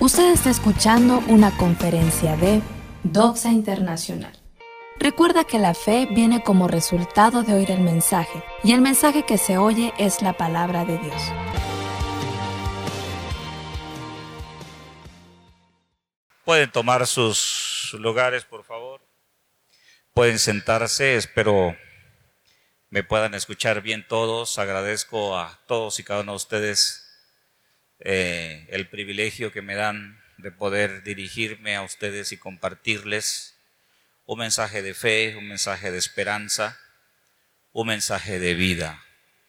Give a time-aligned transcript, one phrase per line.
[0.00, 2.62] Usted está escuchando una conferencia de
[3.02, 4.32] Doxa Internacional.
[4.98, 9.36] Recuerda que la fe viene como resultado de oír el mensaje, y el mensaje que
[9.36, 11.22] se oye es la palabra de Dios.
[16.46, 19.02] Pueden tomar sus lugares, por favor.
[20.14, 21.76] Pueden sentarse, espero
[22.88, 24.58] me puedan escuchar bien todos.
[24.58, 27.09] Agradezco a todos y cada uno de ustedes
[28.00, 33.56] eh, el privilegio que me dan de poder dirigirme a ustedes y compartirles
[34.24, 36.78] un mensaje de fe, un mensaje de esperanza,
[37.72, 39.04] un mensaje de vida,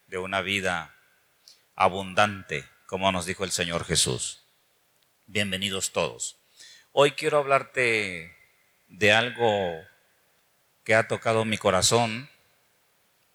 [0.07, 0.93] de una vida
[1.75, 4.43] abundante, como nos dijo el Señor Jesús.
[5.27, 6.37] Bienvenidos todos.
[6.91, 8.35] Hoy quiero hablarte
[8.89, 9.81] de algo
[10.83, 12.29] que ha tocado mi corazón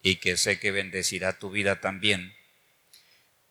[0.03, 2.37] y que sé que bendecirá tu vida también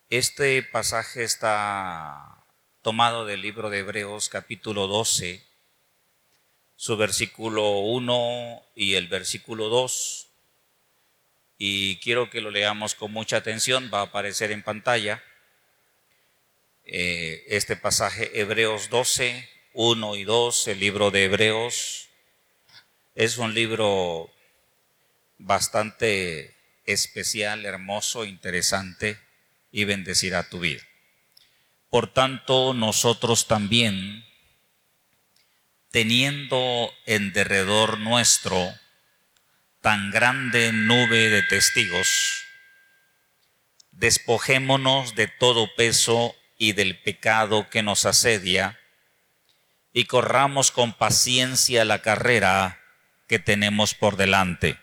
[0.09, 2.45] este pasaje está
[2.81, 5.43] tomado del libro de Hebreos capítulo 12,
[6.77, 10.29] su versículo 1 y el versículo 2.
[11.57, 15.21] Y quiero que lo leamos con mucha atención, va a aparecer en pantalla.
[16.85, 22.07] Eh, este pasaje, Hebreos 12, 1 y 2, el libro de Hebreos,
[23.13, 24.31] es un libro
[25.37, 29.26] bastante especial, hermoso, interesante
[29.71, 30.81] y bendecirá tu vida.
[31.89, 34.25] Por tanto, nosotros también,
[35.91, 38.73] teniendo en derredor nuestro
[39.81, 42.07] tan grande nube de testigos,
[43.91, 48.79] despojémonos de todo peso y del pecado que nos asedia,
[49.93, 52.79] y corramos con paciencia la carrera
[53.27, 54.79] que tenemos por delante.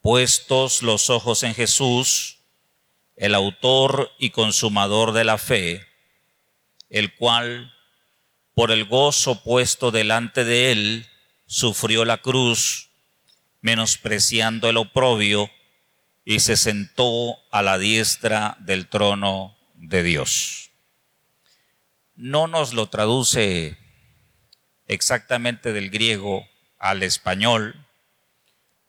[0.00, 2.41] Puestos los ojos en Jesús,
[3.16, 5.86] el autor y consumador de la fe,
[6.90, 7.72] el cual,
[8.54, 11.06] por el gozo puesto delante de él,
[11.46, 12.90] sufrió la cruz,
[13.60, 15.50] menospreciando el oprobio,
[16.24, 20.70] y se sentó a la diestra del trono de Dios.
[22.14, 23.76] No nos lo traduce
[24.86, 26.46] exactamente del griego
[26.78, 27.86] al español.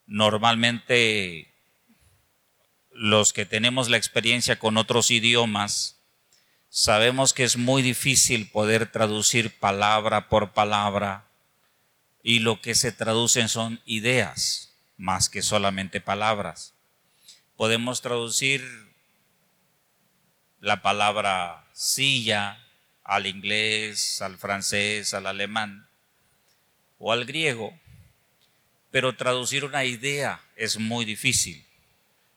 [0.05, 1.52] Normalmente
[2.93, 5.99] los que tenemos la experiencia con otros idiomas,
[6.69, 11.25] sabemos que es muy difícil poder traducir palabra por palabra
[12.21, 16.73] y lo que se traducen son ideas más que solamente palabras.
[17.57, 18.63] Podemos traducir
[20.59, 22.63] la palabra silla
[23.03, 25.87] al inglés, al francés, al alemán
[26.99, 27.77] o al griego,
[28.91, 31.65] pero traducir una idea es muy difícil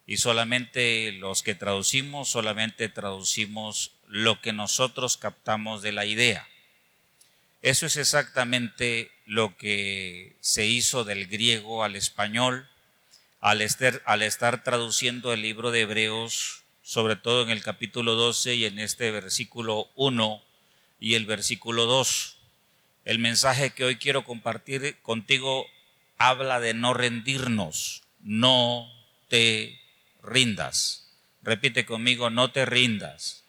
[0.06, 6.49] y solamente los que traducimos, solamente traducimos lo que nosotros captamos de la idea.
[7.62, 12.69] Eso es exactamente lo que se hizo del griego al español
[13.41, 18.55] al estar, al estar traduciendo el libro de Hebreos, sobre todo en el capítulo 12
[18.55, 20.43] y en este versículo 1
[20.99, 22.38] y el versículo 2.
[23.05, 25.67] El mensaje que hoy quiero compartir contigo
[26.19, 28.91] habla de no rendirnos, no
[29.28, 29.78] te
[30.26, 31.09] rindas.
[31.42, 33.44] Repite conmigo, no te rindas.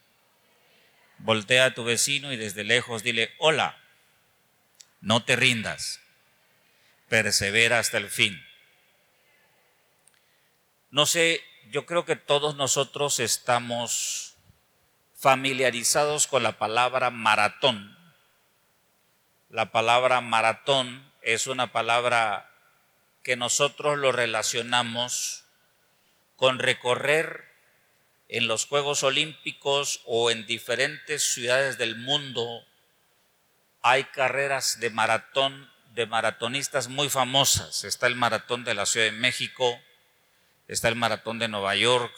[1.19, 3.77] Voltea a tu vecino y desde lejos dile, hola,
[5.01, 5.99] no te rindas.
[7.09, 8.41] Persevera hasta el fin.
[10.91, 14.35] No sé, yo creo que todos nosotros estamos
[15.15, 17.97] familiarizados con la palabra maratón.
[19.49, 22.51] La palabra maratón es una palabra
[23.23, 25.46] que nosotros lo relacionamos
[26.37, 27.43] con recorrer
[28.29, 32.63] en los Juegos Olímpicos o en diferentes ciudades del mundo.
[33.81, 37.83] Hay carreras de maratón, de maratonistas muy famosas.
[37.83, 39.81] Está el maratón de la Ciudad de México,
[40.67, 42.13] está el maratón de Nueva York,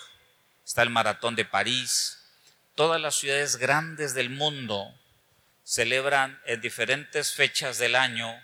[0.65, 2.19] está el maratón de París.
[2.75, 4.93] Todas las ciudades grandes del mundo
[5.63, 8.43] celebran en diferentes fechas del año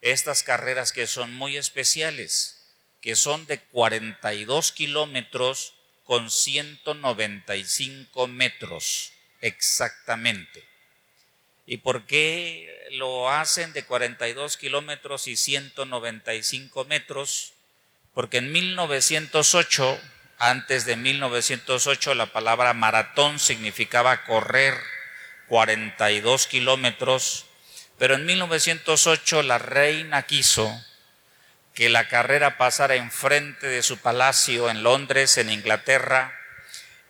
[0.00, 2.59] estas carreras que son muy especiales
[3.00, 5.74] que son de 42 kilómetros
[6.04, 10.64] con 195 metros exactamente.
[11.66, 17.52] ¿Y por qué lo hacen de 42 kilómetros y 195 metros?
[18.12, 20.00] Porque en 1908,
[20.38, 24.74] antes de 1908, la palabra maratón significaba correr
[25.48, 27.46] 42 kilómetros,
[27.98, 30.84] pero en 1908 la reina quiso
[31.74, 36.36] que la carrera pasara enfrente de su palacio en Londres, en Inglaterra,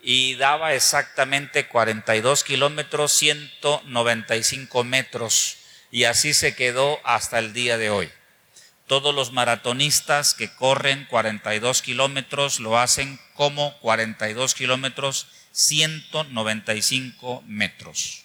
[0.02, 5.56] y daba exactamente 42 kilómetros, 195 metros
[5.90, 8.10] y así se quedó hasta el día de hoy.
[8.86, 18.24] Todos los maratonistas que corren 42 kilómetros lo hacen como 42 kilómetros, 195 metros.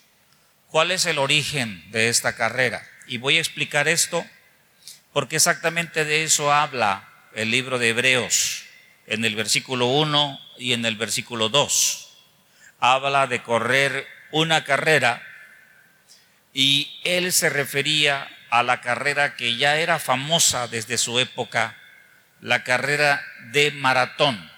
[0.67, 2.87] ¿Cuál es el origen de esta carrera?
[3.07, 4.25] Y voy a explicar esto
[5.15, 8.65] porque exactamente de eso habla el libro de Hebreos
[9.07, 12.09] en el versículo 1 y en el versículo 2.
[12.81, 15.23] Habla de correr una carrera
[16.51, 21.77] y él se refería a la carrera que ya era famosa desde su época,
[22.41, 24.51] la carrera de maratón,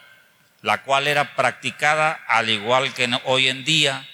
[0.64, 4.10] la cual era practicada al igual que hoy en día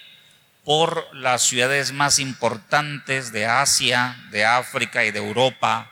[0.62, 5.90] por las ciudades más importantes de Asia, de África y de Europa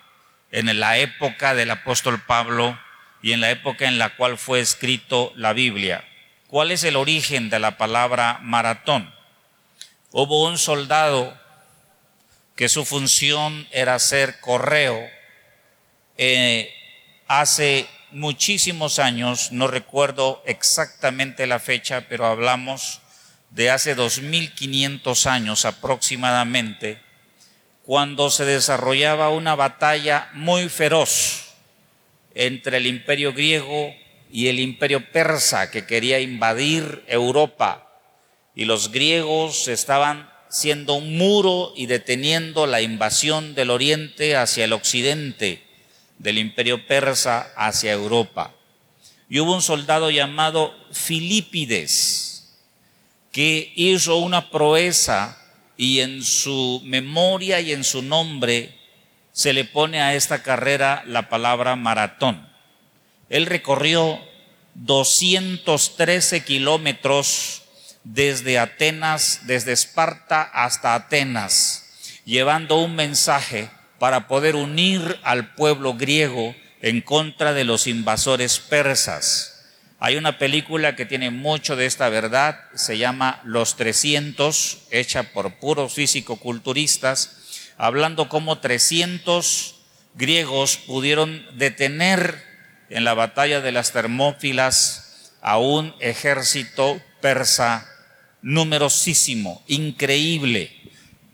[0.52, 2.78] en la época del apóstol Pablo
[3.22, 6.04] y en la época en la cual fue escrito la Biblia.
[6.46, 9.12] ¿Cuál es el origen de la palabra maratón?
[10.10, 11.37] Hubo un soldado
[12.54, 15.00] que su función era ser correo.
[16.19, 16.72] Eh,
[17.26, 23.00] hace muchísimos años, no recuerdo exactamente la fecha, pero hablamos
[23.50, 27.01] de hace 2500 años aproximadamente,
[27.84, 31.52] cuando se desarrollaba una batalla muy feroz
[32.34, 33.94] entre el imperio griego
[34.31, 37.88] y el imperio persa que quería invadir Europa.
[38.55, 44.73] Y los griegos estaban siendo un muro y deteniendo la invasión del oriente hacia el
[44.73, 45.62] occidente,
[46.19, 48.55] del imperio persa hacia Europa.
[49.28, 52.58] Y hubo un soldado llamado Filipides,
[53.32, 55.42] que hizo una proeza
[55.82, 58.79] y en su memoria y en su nombre
[59.32, 62.49] se le pone a esta carrera la palabra maratón.
[63.29, 64.20] Él recorrió
[64.75, 67.62] 213 kilómetros
[68.05, 71.90] desde Atenas, desde Esparta hasta Atenas,
[72.25, 73.69] llevando un mensaje
[73.99, 79.51] para poder unir al pueblo griego en contra de los invasores persas.
[80.04, 85.60] Hay una película que tiene mucho de esta verdad, se llama Los 300, hecha por
[85.60, 89.76] puros físico-culturistas, hablando cómo 300
[90.14, 92.43] griegos pudieron detener
[92.90, 97.87] en la batalla de las Termófilas a un ejército persa
[98.43, 100.72] numerosísimo, increíble.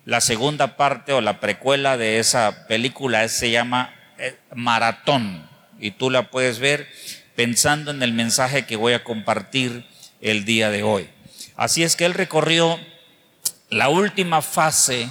[0.04, 5.48] La segunda parte o la precuela de esa película se llama eh, Maratón
[5.80, 6.86] y tú la puedes ver
[7.38, 9.86] pensando en el mensaje que voy a compartir
[10.20, 11.08] el día de hoy.
[11.54, 12.80] Así es que él recorrió
[13.70, 15.08] la última fase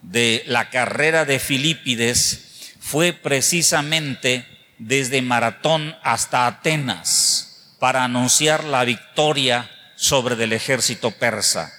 [0.00, 4.46] de la carrera de Filipides fue precisamente
[4.78, 11.74] desde Maratón hasta Atenas para anunciar la victoria sobre el ejército persa.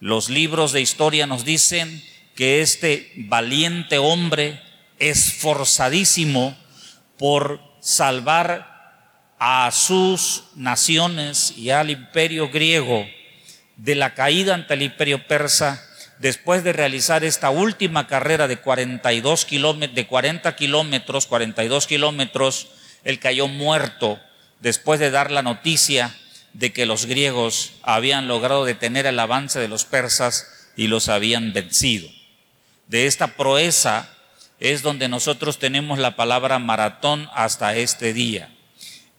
[0.00, 2.02] Los libros de historia nos dicen
[2.34, 4.60] que este valiente hombre,
[4.98, 6.58] esforzadísimo
[7.16, 8.75] por salvar
[9.38, 13.06] a sus naciones y al imperio griego
[13.76, 15.82] de la caída ante el imperio persa,
[16.18, 22.68] después de realizar esta última carrera de 42 kilómetros, de 40 kilómetros, 42 kilómetros,
[23.04, 24.18] él cayó muerto
[24.60, 26.14] después de dar la noticia
[26.54, 31.52] de que los griegos habían logrado detener el avance de los persas y los habían
[31.52, 32.08] vencido.
[32.86, 34.08] De esta proeza
[34.58, 38.55] es donde nosotros tenemos la palabra maratón hasta este día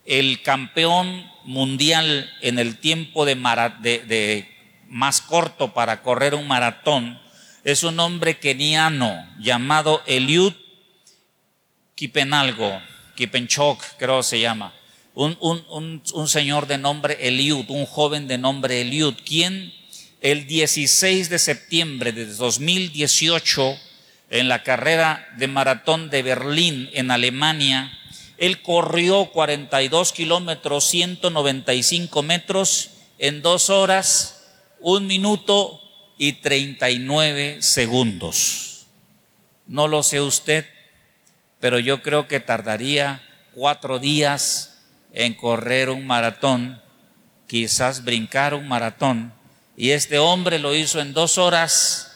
[0.08, 3.36] el campeón mundial en el tiempo de,
[4.88, 7.20] más corto para correr un maratón
[7.64, 10.54] es un hombre keniano llamado Eliud
[11.96, 12.80] Kipenalgo,
[13.16, 14.74] Kipenchok creo se llama.
[15.14, 19.74] Un, un, un, señor de nombre Eliud, un joven de nombre Eliud, quien
[20.22, 23.76] el 16 de septiembre de 2018
[24.30, 27.92] en la carrera de maratón de Berlín en Alemania
[28.38, 34.46] él corrió 42 kilómetros, 195 metros en dos horas,
[34.80, 35.82] un minuto
[36.18, 38.86] y 39 segundos.
[39.66, 40.66] No lo sé usted,
[41.60, 46.82] pero yo creo que tardaría cuatro días en correr un maratón,
[47.48, 49.34] quizás brincar un maratón.
[49.76, 52.12] Y este hombre lo hizo en dos horas,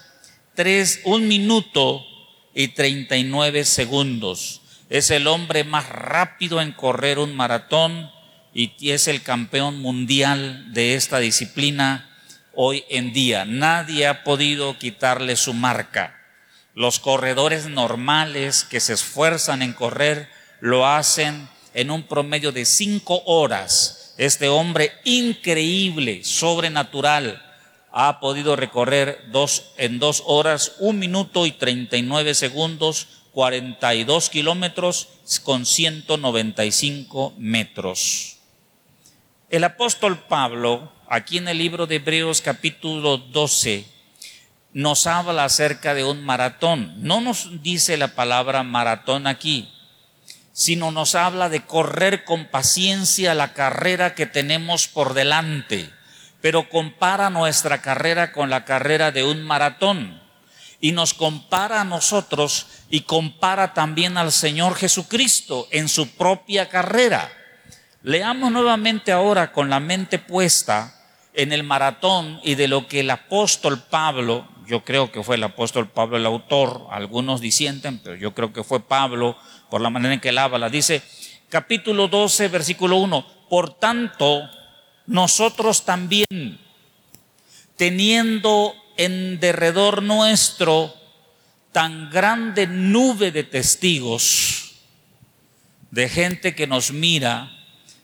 [0.53, 2.05] tres, un minuto
[2.53, 4.60] y 39 segundos
[4.91, 8.11] es el hombre más rápido en correr un maratón
[8.53, 12.13] y es el campeón mundial de esta disciplina
[12.53, 13.45] hoy en día.
[13.45, 16.19] Nadie ha podido quitarle su marca.
[16.75, 20.29] Los corredores normales que se esfuerzan en correr
[20.59, 27.41] lo hacen en un promedio de cinco horas Este hombre increíble, sobrenatural,
[27.93, 35.07] ha podido recorrer dos, en dos horas, un minuto y 39 segundos, 42 kilómetros
[35.43, 38.37] con 195 metros.
[39.49, 43.85] El apóstol Pablo, aquí en el libro de Hebreos capítulo 12,
[44.73, 46.93] nos habla acerca de un maratón.
[46.97, 49.69] No nos dice la palabra maratón aquí,
[50.53, 55.89] sino nos habla de correr con paciencia la carrera que tenemos por delante,
[56.41, 60.20] pero compara nuestra carrera con la carrera de un maratón
[60.81, 67.31] y nos compara a nosotros y compara también al Señor Jesucristo en su propia carrera.
[68.01, 70.97] Leamos nuevamente ahora con la mente puesta
[71.33, 75.43] en el maratón y de lo que el apóstol Pablo, yo creo que fue el
[75.43, 79.37] apóstol Pablo el autor, algunos disienten, pero yo creo que fue Pablo
[79.69, 80.67] por la manera en que él habla.
[80.69, 81.03] Dice,
[81.47, 84.49] capítulo 12, versículo 1, por tanto,
[85.05, 86.59] nosotros también,
[87.77, 90.93] teniendo en derredor nuestro
[91.71, 94.73] tan grande nube de testigos,
[95.91, 97.51] de gente que nos mira,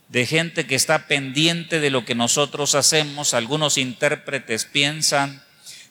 [0.10, 3.34] de gente que está pendiente de lo que nosotros hacemos.
[3.34, 5.44] Algunos intérpretes piensan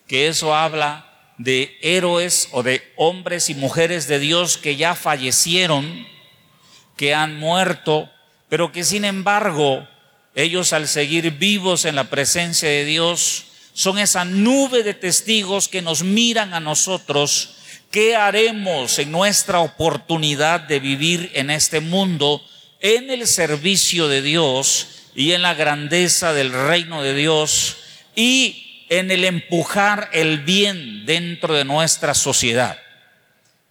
[0.06, 6.06] que eso habla de héroes o de hombres y mujeres de Dios que ya fallecieron,
[6.96, 8.10] que han muerto,
[8.48, 9.86] pero que sin embargo
[10.34, 13.46] ellos al seguir vivos en la presencia de Dios
[13.76, 17.56] son esa nube de testigos que nos miran a nosotros.
[17.90, 22.42] ¿Qué haremos en nuestra oportunidad de vivir en este mundo
[22.80, 27.76] en el servicio de Dios y en la grandeza del reino de Dios
[28.14, 32.78] y en el empujar el bien dentro de nuestra sociedad.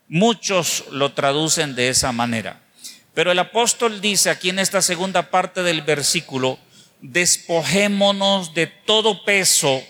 [0.07, 2.61] Muchos lo traducen de esa manera.
[3.15, 6.59] Pero el apóstol dice aquí en esta segunda parte del versículo,
[7.01, 9.81] despojémonos de todo peso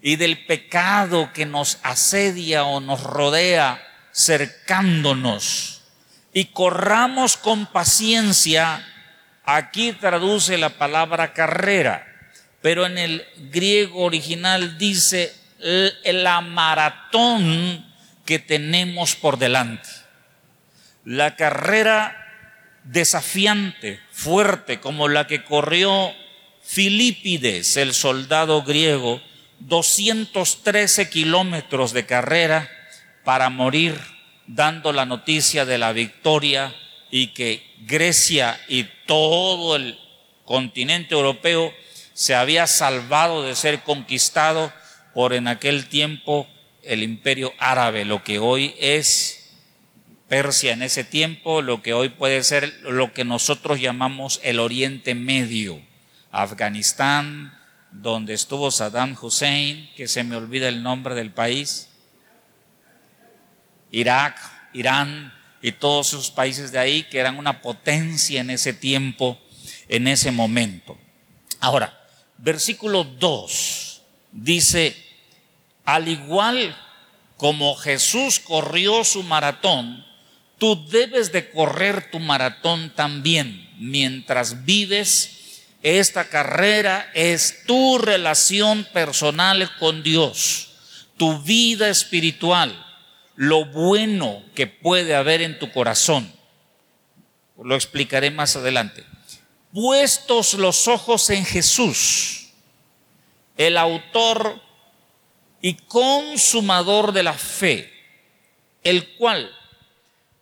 [0.00, 5.82] y del pecado que nos asedia o nos rodea cercándonos
[6.32, 8.86] y corramos con paciencia.
[9.44, 12.06] Aquí traduce la palabra carrera,
[12.60, 15.34] pero en el griego original dice
[16.04, 17.86] la maratón
[18.24, 19.88] que tenemos por delante.
[21.04, 22.14] La carrera
[22.84, 26.12] desafiante, fuerte, como la que corrió
[26.62, 29.22] Filipides, el soldado griego,
[29.60, 32.70] 213 kilómetros de carrera
[33.24, 33.98] para morir
[34.46, 36.74] dando la noticia de la victoria
[37.10, 39.98] y que Grecia y todo el
[40.44, 41.72] continente europeo
[42.14, 44.72] se había salvado de ser conquistado
[45.14, 46.48] por en aquel tiempo
[46.82, 49.56] el imperio árabe, lo que hoy es
[50.28, 55.14] Persia en ese tiempo, lo que hoy puede ser lo que nosotros llamamos el Oriente
[55.14, 55.80] Medio,
[56.30, 57.57] Afganistán,
[57.90, 61.88] donde estuvo Saddam Hussein, que se me olvida el nombre del país,
[63.90, 64.38] Irak,
[64.74, 69.38] Irán y todos esos países de ahí que eran una potencia en ese tiempo,
[69.88, 70.98] en ese momento.
[71.60, 71.98] Ahora,
[72.36, 74.02] versículo 2
[74.32, 74.96] dice,
[75.84, 76.76] al igual
[77.36, 80.04] como Jesús corrió su maratón,
[80.58, 85.37] tú debes de correr tu maratón también mientras vives.
[85.82, 90.70] Esta carrera es tu relación personal con Dios,
[91.16, 92.84] tu vida espiritual
[93.38, 96.32] lo bueno que puede haber en tu corazón.
[97.62, 99.04] Lo explicaré más adelante.
[99.72, 102.48] Puestos los ojos en Jesús,
[103.56, 104.60] el autor
[105.60, 107.92] y consumador de la fe,
[108.82, 109.56] el cual,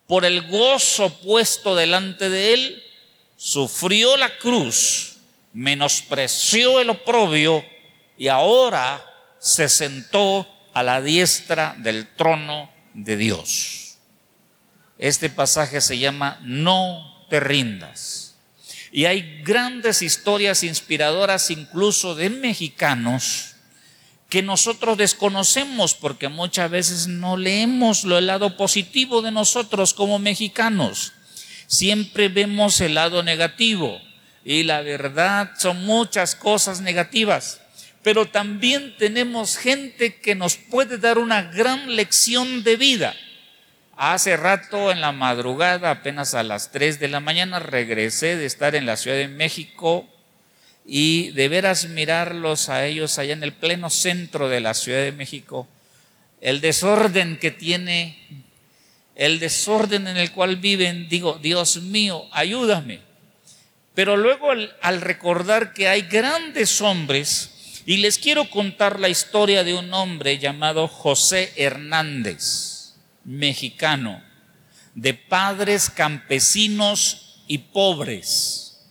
[0.07, 2.83] por el gozo puesto delante de él,
[3.37, 5.16] sufrió la cruz,
[5.57, 7.65] menospreció el oprobio
[8.19, 9.03] y ahora
[9.39, 13.97] se sentó a la diestra del trono de Dios.
[14.99, 18.37] Este pasaje se llama No te rindas.
[18.93, 23.55] Y hay grandes historias inspiradoras incluso de mexicanos
[24.29, 30.19] que nosotros desconocemos porque muchas veces no leemos lo el lado positivo de nosotros como
[30.19, 31.15] mexicanos.
[31.67, 34.03] Siempre vemos el lado negativo
[34.47, 37.61] y la verdad son muchas cosas negativas
[38.07, 43.17] pero también tenemos gente que nos puede dar una gran lección de vida.
[43.97, 48.77] Hace rato en la madrugada, apenas a las 3 de la mañana, regresé de estar
[48.77, 50.09] en la Ciudad de México
[50.85, 55.11] y de veras mirarlos a ellos allá en el pleno centro de la Ciudad de
[55.11, 55.67] México,
[56.41, 58.45] el desorden que tiene,
[59.17, 63.06] el desorden en el cual viven, digo, Dios mío, ayúdame.
[63.97, 69.73] Pero luego al, recordar que hay grandes hombres, y les quiero contar la historia de
[69.73, 72.93] un hombre llamado José Hernández,
[73.25, 74.23] mexicano,
[74.95, 78.87] de padres campesinos y pobres.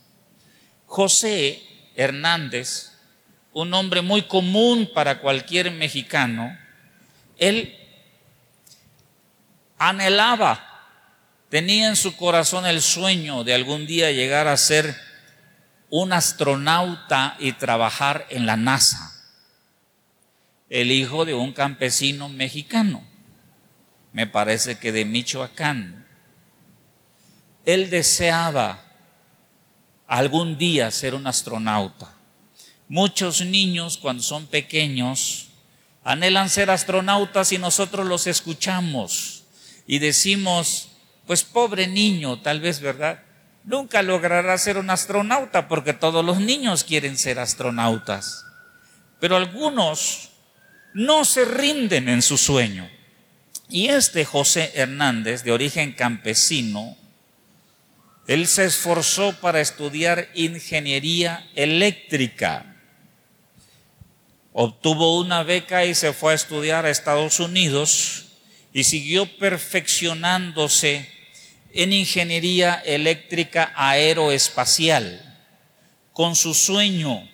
[0.88, 1.62] José
[1.96, 2.94] Hernández,
[3.54, 6.58] un hombre muy común para cualquier mexicano,
[7.38, 7.78] él
[9.78, 10.75] anhelaba
[11.50, 14.96] tenía en su corazón el sueño de algún día llegar a ser
[15.90, 19.14] un astronauta y trabajar en la NASA,
[20.70, 23.04] el hijo de un campesino mexicano,
[24.12, 26.08] me parece que de Michoacán.
[27.66, 28.82] Él deseaba
[30.08, 32.14] algún día ser un astronauta.
[32.88, 35.48] Muchos niños cuando son pequeños
[36.04, 39.44] anhelan ser astronautas y nosotros los escuchamos
[39.88, 40.92] y decimos,
[41.26, 43.20] pues pobre niño, tal vez, ¿verdad?
[43.64, 48.46] Nunca logrará ser un astronauta porque todos los niños quieren ser astronautas.
[49.20, 50.30] Pero algunos
[50.94, 52.90] no se rinden en su sueño.
[53.68, 56.96] Y este José Hernández, de origen campesino,
[58.28, 62.76] él se esforzó para estudiar ingeniería eléctrica.
[64.54, 68.28] Obtuvo una beca y se fue a estudiar a Estados Unidos
[68.74, 71.15] y siguió perfeccionándose
[71.76, 75.22] en ingeniería eléctrica aeroespacial,
[76.14, 77.28] con su sueño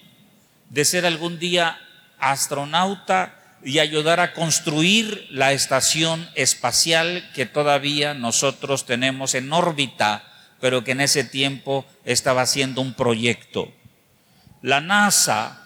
[0.69, 1.79] de ser algún día
[2.17, 10.27] astronauta y ayudar a construir la estación espacial que todavía nosotros tenemos en órbita,
[10.59, 13.71] pero que en ese tiempo estaba haciendo un proyecto.
[14.63, 15.61] La NASA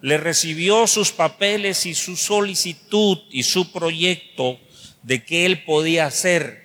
[0.00, 4.58] le recibió sus papeles y su solicitud y su proyecto
[5.04, 6.64] de que él podía hacer,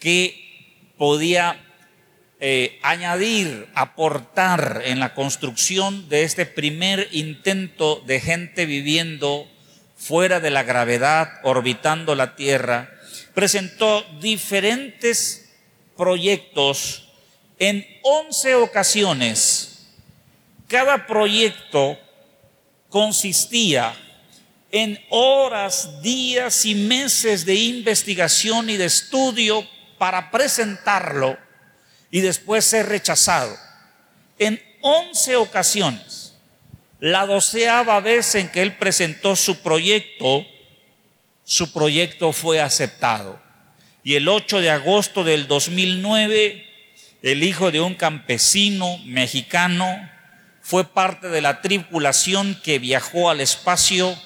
[0.00, 0.43] que
[1.04, 1.62] podía
[2.40, 9.46] eh, añadir, aportar en la construcción de este primer intento de gente viviendo
[9.98, 12.90] fuera de la gravedad, orbitando la Tierra,
[13.34, 15.52] presentó diferentes
[15.94, 17.12] proyectos
[17.58, 19.90] en 11 ocasiones.
[20.68, 21.98] Cada proyecto
[22.88, 23.94] consistía
[24.72, 31.38] en horas, días y meses de investigación y de estudio para presentarlo
[32.10, 33.56] y después ser rechazado.
[34.38, 36.34] En once ocasiones,
[37.00, 40.46] la doceava vez en que él presentó su proyecto,
[41.44, 43.40] su proyecto fue aceptado.
[44.02, 46.66] Y el 8 de agosto del 2009,
[47.22, 50.10] el hijo de un campesino mexicano
[50.60, 54.16] fue parte de la tripulación que viajó al espacio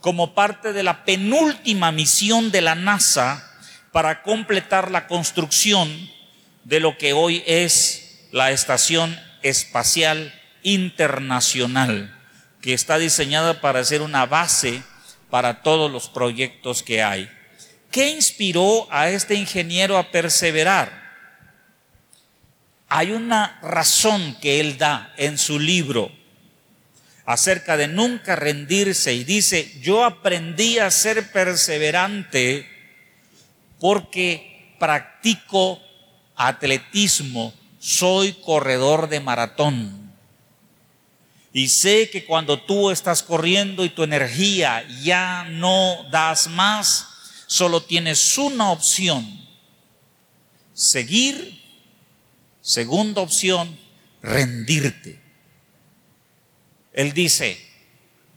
[0.00, 3.49] como parte de la penúltima misión de la NASA
[3.92, 6.10] para completar la construcción
[6.64, 12.16] de lo que hoy es la Estación Espacial Internacional,
[12.60, 14.82] que está diseñada para ser una base
[15.30, 17.30] para todos los proyectos que hay.
[17.90, 21.00] ¿Qué inspiró a este ingeniero a perseverar?
[22.88, 26.12] Hay una razón que él da en su libro
[27.24, 32.68] acerca de nunca rendirse y dice, yo aprendí a ser perseverante
[33.80, 35.80] porque practico
[36.36, 40.12] atletismo, soy corredor de maratón.
[41.52, 47.06] Y sé que cuando tú estás corriendo y tu energía ya no das más,
[47.46, 49.26] solo tienes una opción.
[50.72, 51.58] Seguir.
[52.62, 53.76] Segunda opción,
[54.22, 55.18] rendirte.
[56.92, 57.69] Él dice,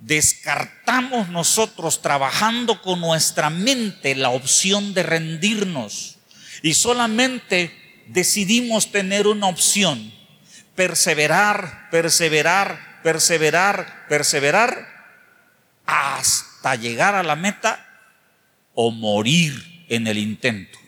[0.06, 6.18] descartamos nosotros trabajando con nuestra mente la opción de rendirnos
[6.62, 10.14] y solamente decidimos tener una opción,
[10.76, 14.88] perseverar, perseverar, perseverar, perseverar
[15.86, 17.86] hasta llegar a la meta
[18.74, 20.80] o morir en el intento.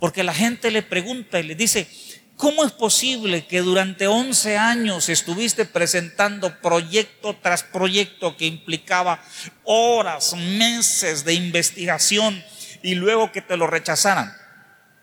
[0.00, 1.88] Porque la gente le pregunta y le dice,
[2.36, 9.22] ¿Cómo es posible que durante 11 años estuviste presentando proyecto tras proyecto que implicaba
[9.64, 12.44] horas, meses de investigación
[12.82, 14.34] y luego que te lo rechazaran?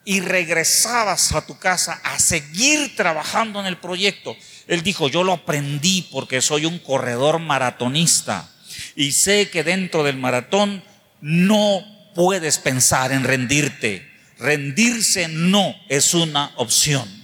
[0.05, 4.37] Y regresabas a tu casa a seguir trabajando en el proyecto.
[4.67, 8.47] Él dijo, yo lo aprendí porque soy un corredor maratonista
[8.95, 10.83] y sé que dentro del maratón
[11.19, 14.07] no puedes pensar en rendirte.
[14.37, 17.22] Rendirse no es una opción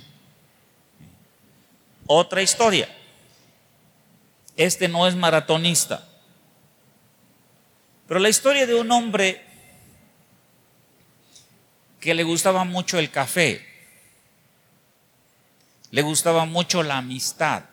[2.12, 2.90] otra historia.
[4.58, 6.10] Este no es maratonista.
[8.08, 9.46] Pero la historia de un hombre
[12.00, 13.66] que le gustaba mucho el café.
[15.92, 17.64] le gustaba mucho la amistad.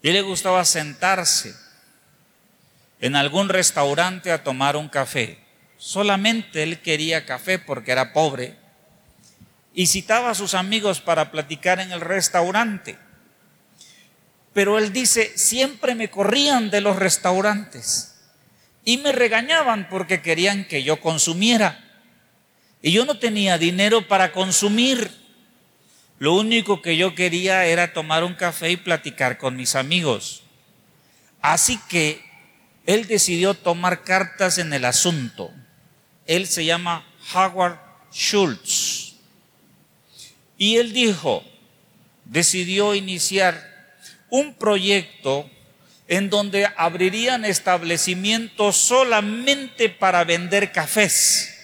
[0.00, 1.54] Y le gustaba sentarse
[3.00, 5.38] en algún restaurante a tomar un café.
[5.76, 8.56] Solamente él quería café porque era pobre.
[9.78, 12.98] Y citaba a sus amigos para platicar en el restaurante.
[14.52, 18.16] Pero él dice, siempre me corrían de los restaurantes
[18.84, 21.78] y me regañaban porque querían que yo consumiera.
[22.82, 25.12] Y yo no tenía dinero para consumir.
[26.18, 30.42] Lo único que yo quería era tomar un café y platicar con mis amigos.
[31.40, 32.20] Así que
[32.84, 35.52] él decidió tomar cartas en el asunto.
[36.26, 37.78] Él se llama Howard
[38.12, 38.97] Schultz.
[40.58, 41.44] Y él dijo,
[42.24, 43.94] decidió iniciar
[44.28, 45.48] un proyecto
[46.08, 51.54] en donde abrirían establecimientos solamente para vender cafés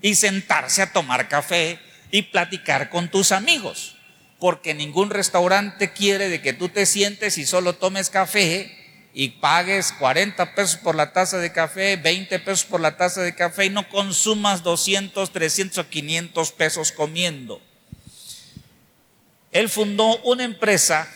[0.00, 1.78] y sentarse a tomar café
[2.10, 3.96] y platicar con tus amigos,
[4.40, 8.76] porque ningún restaurante quiere de que tú te sientes y solo tomes café
[9.14, 13.34] y pagues 40 pesos por la taza de café, 20 pesos por la taza de
[13.34, 17.60] café y no consumas 200, 300 o 500 pesos comiendo.
[19.52, 21.08] Él fundó una empresa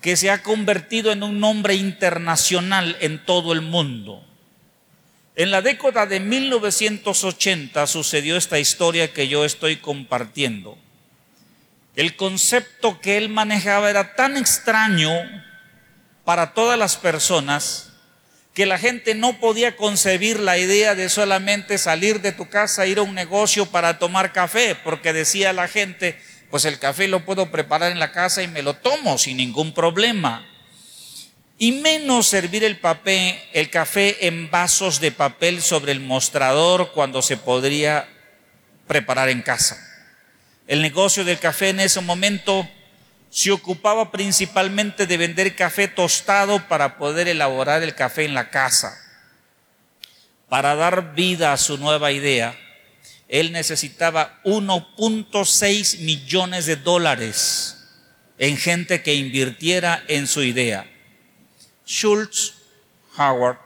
[0.00, 4.24] que se ha convertido en un nombre internacional en todo el mundo.
[5.36, 10.76] En la década de 1980 sucedió esta historia que yo estoy compartiendo.
[11.94, 15.12] El concepto que él manejaba era tan extraño
[16.24, 17.92] para todas las personas
[18.52, 22.98] que la gente no podía concebir la idea de solamente salir de tu casa, ir
[22.98, 26.20] a un negocio para tomar café, porque decía la gente,
[26.50, 29.72] pues el café lo puedo preparar en la casa y me lo tomo sin ningún
[29.72, 30.46] problema
[31.58, 37.20] y menos servir el, papel, el café en vasos de papel sobre el mostrador cuando
[37.20, 38.08] se podría
[38.86, 39.76] preparar en casa.
[40.68, 42.68] El negocio del café en ese momento
[43.30, 48.96] se ocupaba principalmente de vender café tostado para poder elaborar el café en la casa.
[50.48, 52.56] Para dar vida a su nueva idea,
[53.28, 57.76] él necesitaba 1.6 millones de dólares
[58.38, 60.90] en gente que invirtiera en su idea.
[61.86, 62.54] Schultz
[63.16, 63.58] Howard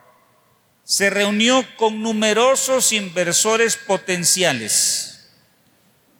[0.85, 5.31] se reunió con numerosos inversores potenciales.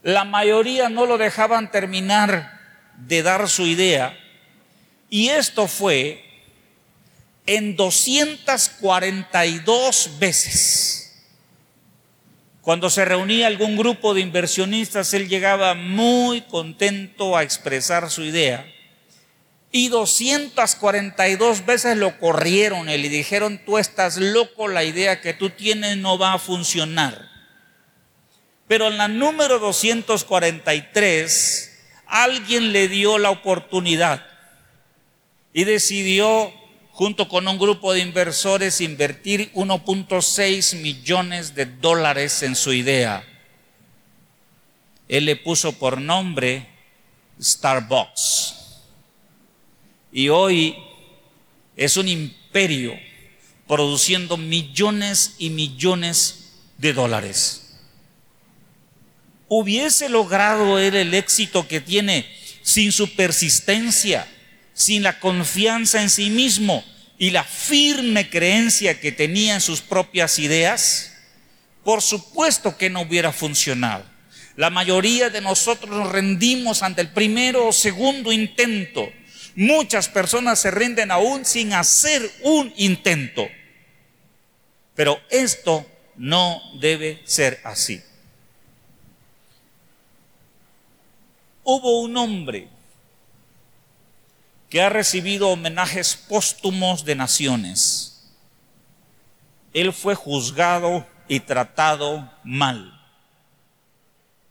[0.03, 2.61] La mayoría no lo dejaban terminar
[2.97, 4.19] de dar su idea
[5.11, 6.25] y esto fue
[7.47, 11.02] en 242 veces.
[12.63, 18.65] Cuando se reunía algún grupo de inversionistas, él llegaba muy contento a expresar su idea
[19.73, 25.49] y 242 veces lo corrieron y le dijeron, tú estás loco, la idea que tú
[25.49, 27.31] tienes no va a funcionar.
[28.69, 34.27] Pero en la número 243, alguien le dio la oportunidad
[35.55, 36.53] y decidió,
[36.93, 43.25] junto con un grupo de inversores, invertir 1.6 millones de dólares en su idea.
[45.09, 46.69] Él le puso por nombre
[47.41, 48.55] Starbucks
[50.13, 50.77] y hoy
[51.77, 52.95] es un imperio
[53.67, 57.79] produciendo millones y millones de dólares.
[59.49, 62.27] Hubiese logrado él el éxito que tiene
[62.63, 64.27] sin su persistencia,
[64.83, 66.85] sin la confianza en sí mismo
[67.19, 71.13] y la firme creencia que tenía en sus propias ideas,
[71.85, 74.05] por supuesto que no hubiera funcionado.
[74.57, 79.11] La mayoría de nosotros nos rendimos ante el primero o segundo intento
[79.55, 83.47] Muchas personas se rinden aún sin hacer un intento.
[84.95, 88.03] Pero esto no debe ser así.
[91.65, 92.69] Hubo un hombre
[94.73, 98.33] que ha recibido homenajes póstumos de naciones.
[99.73, 103.01] Él fue juzgado y tratado mal.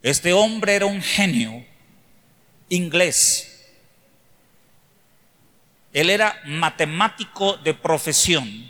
[0.01, 1.65] Este hombre era un genio
[2.69, 3.51] inglés
[5.93, 8.69] él era matemático de profesión,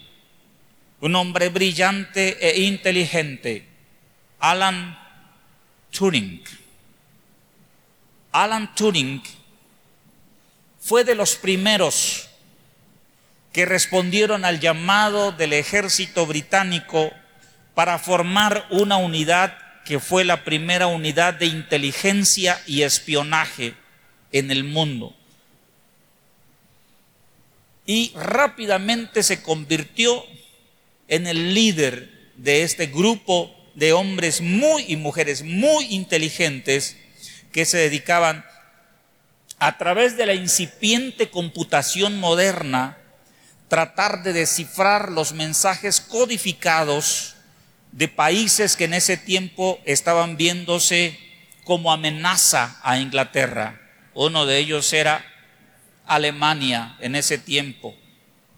[1.02, 3.68] un hombre brillante e inteligente,
[4.40, 4.98] Alan
[5.92, 6.44] Turing.
[8.32, 9.22] Alan Turing
[10.92, 12.28] fue de los primeros
[13.54, 17.14] que respondieron al llamado del ejército británico
[17.76, 23.74] para formar una unidad que fue la primera unidad de inteligencia y espionaje
[24.34, 25.16] en el mundo.
[27.86, 30.26] Y rápidamente se convirtió
[31.08, 36.98] en el líder de este grupo de hombres muy y mujeres muy inteligentes
[37.54, 38.44] que se dedicaban
[39.62, 42.98] a través de la incipiente computación moderna,
[43.68, 47.36] tratar de descifrar los mensajes codificados
[47.92, 51.16] de países que en ese tiempo estaban viéndose
[51.64, 53.80] como amenaza a Inglaterra.
[54.16, 55.24] Uno de ellos era
[56.08, 57.96] Alemania en ese tiempo,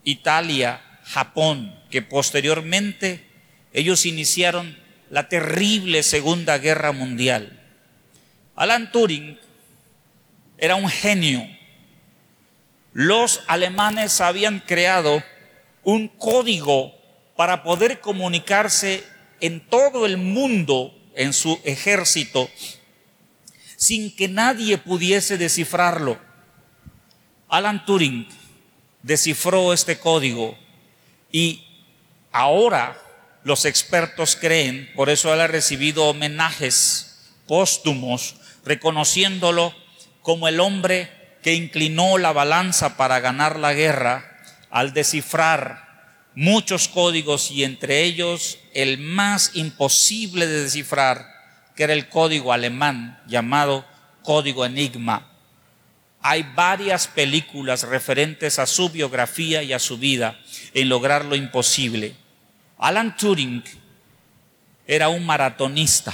[0.05, 3.27] Italia, Japón, que posteriormente
[3.73, 7.59] ellos iniciaron la terrible Segunda Guerra Mundial.
[8.55, 9.37] Alan Turing
[10.63, 11.45] era un genio.
[12.93, 15.21] Los alemanes habían creado
[15.83, 16.95] un código
[17.35, 19.03] para poder comunicarse
[19.41, 22.49] en todo el mundo en su ejército
[23.75, 26.17] sin que nadie pudiese descifrarlo.
[27.49, 28.25] Alan Turing
[29.01, 30.57] descifró este código
[31.29, 31.61] y
[32.31, 32.97] ahora
[33.43, 39.82] los expertos creen, por eso él ha recibido homenajes póstumos, reconociéndolo
[40.23, 41.11] como el hombre
[41.43, 44.39] que inclinó la balanza para ganar la guerra
[44.71, 45.83] al descifrar
[46.33, 51.27] muchos códigos y entre ellos el más imposible de descifrar,
[51.75, 53.85] que era el código alemán llamado
[54.23, 55.29] código enigma.
[56.21, 60.39] Hay varias películas referentes a su biografía y a su vida
[60.73, 62.15] en lograr lo imposible.
[62.77, 63.63] Alan Turing
[64.87, 66.13] era un maratonista.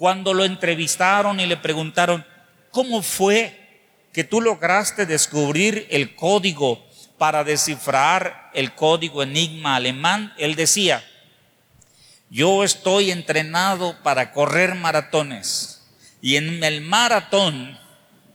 [0.00, 2.24] Cuando lo entrevistaron y le preguntaron,
[2.70, 3.84] ¿cómo fue
[4.14, 6.82] que tú lograste descubrir el código
[7.18, 10.32] para descifrar el código enigma alemán?
[10.38, 11.04] Él decía,
[12.30, 15.82] yo estoy entrenado para correr maratones
[16.22, 17.78] y en el maratón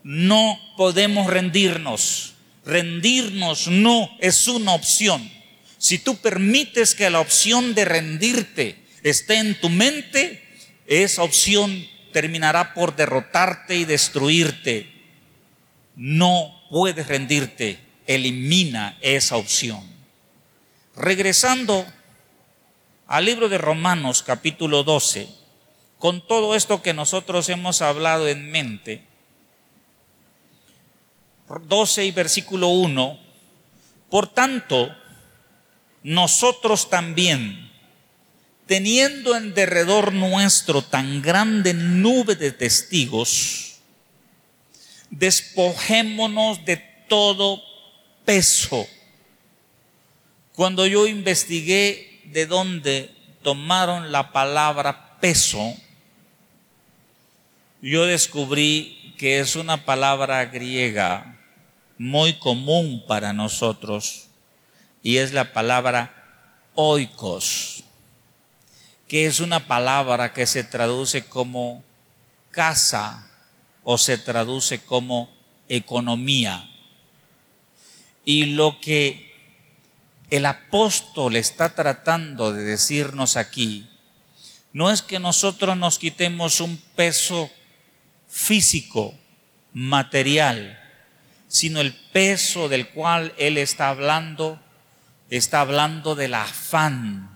[0.03, 2.35] no podemos rendirnos.
[2.63, 5.31] Rendirnos no es una opción.
[5.79, 10.44] Si tú permites que la opción de rendirte esté en tu mente,
[10.87, 14.91] esa opción terminará por derrotarte y destruirte.
[15.95, 17.79] No puedes rendirte.
[18.07, 19.83] Elimina esa opción.
[20.95, 21.85] Regresando
[23.07, 25.27] al libro de Romanos capítulo 12,
[25.99, 29.03] con todo esto que nosotros hemos hablado en mente,
[31.47, 33.19] 12 y versículo 1,
[34.09, 34.95] por tanto,
[36.03, 37.71] nosotros también,
[38.67, 43.75] teniendo en derredor nuestro tan grande nube de testigos,
[45.09, 47.61] despojémonos de todo
[48.25, 48.87] peso.
[50.53, 53.11] Cuando yo investigué de dónde
[53.43, 55.75] tomaron la palabra peso,
[57.81, 61.37] yo descubrí que es una palabra griega
[61.97, 64.27] muy común para nosotros
[65.03, 67.84] y es la palabra oikos,
[69.07, 71.83] que es una palabra que se traduce como
[72.51, 73.27] casa
[73.83, 75.29] o se traduce como
[75.69, 76.69] economía.
[78.23, 79.33] Y lo que
[80.29, 83.87] el apóstol está tratando de decirnos aquí
[84.75, 87.49] no es que nosotros nos quitemos un peso
[88.27, 89.17] físico,
[89.71, 90.77] material,
[91.47, 94.59] sino el peso del cual Él está hablando,
[95.29, 97.34] está hablando del afán,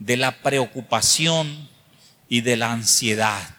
[0.00, 1.68] de la preocupación
[2.28, 3.54] y de la ansiedad,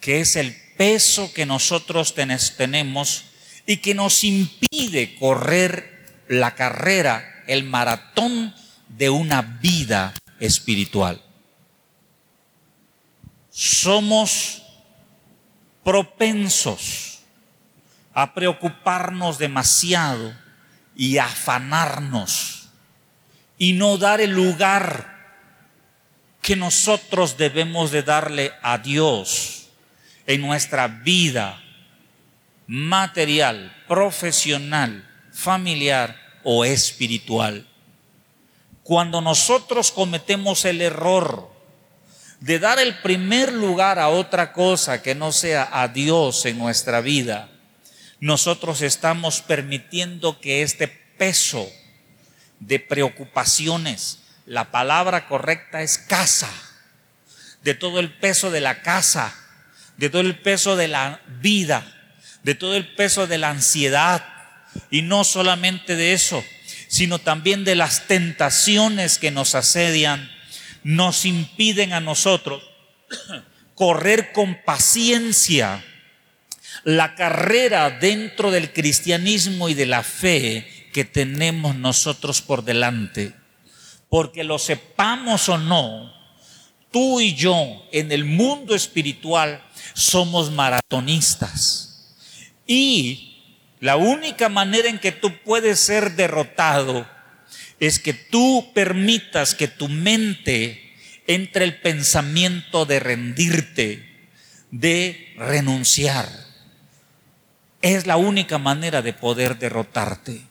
[0.00, 3.24] que es el peso que nosotros tenemos
[3.66, 8.54] y que nos impide correr la carrera, el maratón
[8.88, 11.22] de una vida espiritual.
[13.50, 14.62] Somos
[15.84, 17.20] propensos
[18.12, 20.34] a preocuparnos demasiado
[20.96, 22.55] y afanarnos
[23.58, 25.16] y no dar el lugar
[26.42, 29.68] que nosotros debemos de darle a Dios
[30.26, 31.62] en nuestra vida
[32.66, 37.66] material, profesional, familiar o espiritual.
[38.82, 41.50] Cuando nosotros cometemos el error
[42.40, 47.00] de dar el primer lugar a otra cosa que no sea a Dios en nuestra
[47.00, 47.48] vida,
[48.20, 51.68] nosotros estamos permitiendo que este peso
[52.60, 56.50] de preocupaciones, la palabra correcta es casa,
[57.62, 59.34] de todo el peso de la casa,
[59.96, 61.84] de todo el peso de la vida,
[62.42, 64.24] de todo el peso de la ansiedad,
[64.90, 66.44] y no solamente de eso,
[66.88, 70.30] sino también de las tentaciones que nos asedian,
[70.82, 72.62] nos impiden a nosotros
[73.74, 75.84] correr con paciencia
[76.84, 83.34] la carrera dentro del cristianismo y de la fe que tenemos nosotros por delante.
[84.08, 86.10] Porque lo sepamos o no,
[86.90, 92.16] tú y yo en el mundo espiritual somos maratonistas.
[92.66, 93.42] Y
[93.78, 97.06] la única manera en que tú puedes ser derrotado
[97.78, 100.94] es que tú permitas que tu mente
[101.26, 104.30] entre el pensamiento de rendirte,
[104.70, 106.26] de renunciar.
[107.82, 110.45] Es la única manera de poder derrotarte.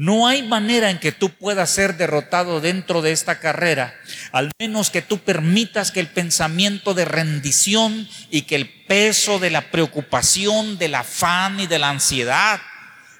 [0.00, 3.94] No hay manera en que tú puedas ser derrotado dentro de esta carrera,
[4.32, 9.50] al menos que tú permitas que el pensamiento de rendición y que el peso de
[9.50, 12.62] la preocupación, del afán y de la ansiedad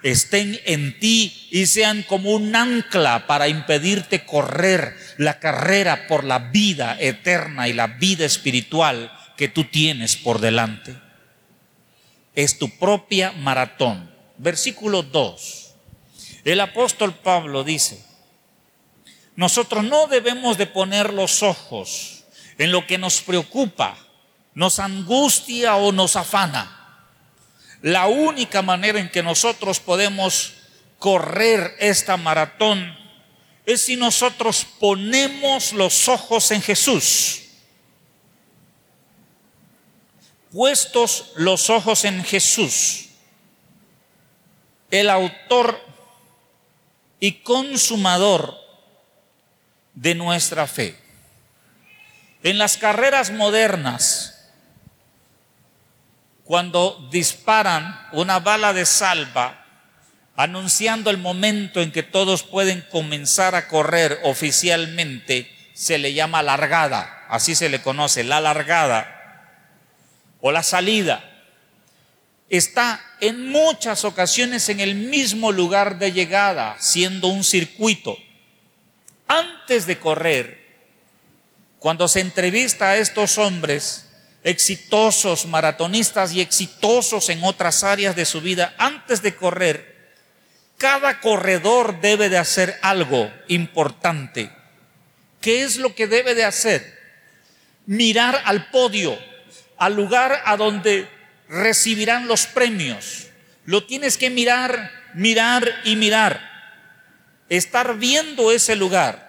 [0.03, 6.39] estén en ti y sean como un ancla para impedirte correr la carrera por la
[6.39, 10.97] vida eterna y la vida espiritual que tú tienes por delante.
[12.35, 14.11] Es tu propia maratón.
[14.39, 15.70] Versículo 2.
[16.45, 18.05] El apóstol Pablo dice,
[19.37, 22.25] nosotros no debemos de poner los ojos
[22.59, 23.97] en lo que nos preocupa,
[24.55, 26.77] nos angustia o nos afana.
[27.83, 30.55] La única manera en que nosotros podemos
[30.99, 32.97] correr esta maratón
[33.65, 37.43] es si nosotros ponemos los ojos en Jesús.
[40.53, 43.07] Puestos los ojos en Jesús,
[44.91, 45.90] el autor
[47.21, 48.59] y consumador
[49.95, 50.97] de nuestra fe.
[52.43, 54.51] En las carreras modernas,
[56.45, 59.67] cuando disparan una bala de salva,
[60.35, 67.27] anunciando el momento en que todos pueden comenzar a correr oficialmente, se le llama largada,
[67.29, 69.17] así se le conoce, la largada
[70.41, 71.30] o la salida
[72.51, 78.19] está en muchas ocasiones en el mismo lugar de llegada, siendo un circuito.
[79.29, 80.61] Antes de correr,
[81.79, 84.07] cuando se entrevista a estos hombres
[84.43, 90.11] exitosos, maratonistas y exitosos en otras áreas de su vida, antes de correr,
[90.77, 94.51] cada corredor debe de hacer algo importante.
[95.41, 96.99] ¿Qué es lo que debe de hacer?
[97.87, 99.17] Mirar al podio,
[99.77, 101.09] al lugar a donde
[101.51, 103.27] recibirán los premios.
[103.67, 106.49] Lo tienes que mirar, mirar y mirar.
[107.49, 109.29] Estar viendo ese lugar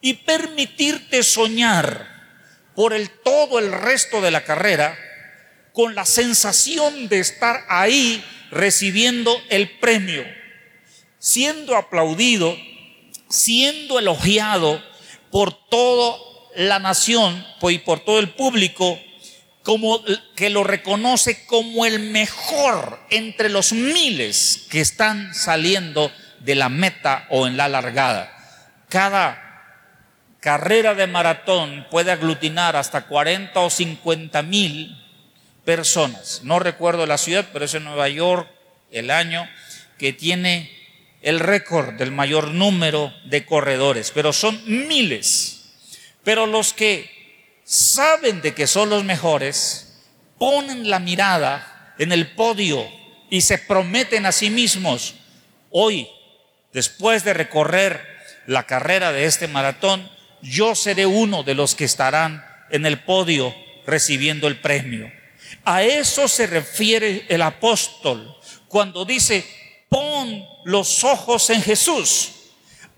[0.00, 2.06] y permitirte soñar
[2.74, 4.98] por el todo el resto de la carrera
[5.72, 10.24] con la sensación de estar ahí recibiendo el premio,
[11.18, 12.56] siendo aplaudido,
[13.28, 14.82] siendo elogiado
[15.30, 16.18] por toda
[16.56, 18.98] la nación y por todo el público
[19.66, 20.00] como
[20.36, 27.26] que lo reconoce como el mejor entre los miles que están saliendo de la meta
[27.30, 28.32] o en la largada.
[28.88, 29.42] Cada
[30.38, 34.96] carrera de maratón puede aglutinar hasta 40 o 50 mil
[35.64, 36.42] personas.
[36.44, 38.48] No recuerdo la ciudad, pero es en Nueva York
[38.92, 39.48] el año
[39.98, 40.70] que tiene
[41.22, 45.74] el récord del mayor número de corredores, pero son miles.
[46.22, 47.15] Pero los que
[47.66, 50.04] saben de que son los mejores,
[50.38, 52.88] ponen la mirada en el podio
[53.28, 55.16] y se prometen a sí mismos,
[55.70, 56.08] hoy,
[56.72, 58.00] después de recorrer
[58.46, 60.08] la carrera de este maratón,
[60.42, 63.52] yo seré uno de los que estarán en el podio
[63.84, 65.10] recibiendo el premio.
[65.64, 68.36] A eso se refiere el apóstol
[68.68, 69.44] cuando dice,
[69.88, 72.30] pon los ojos en Jesús,